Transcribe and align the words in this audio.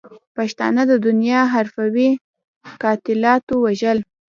پښتانه 0.35 0.81
د 0.91 0.93
دنیا 1.07 1.41
حرفوي 1.53 2.09
قاتلاتو 2.81 3.53
وژل. 3.65 3.99